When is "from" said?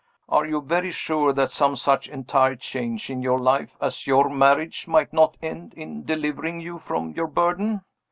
6.79-7.11